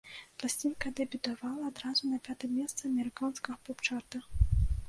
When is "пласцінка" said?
0.43-0.91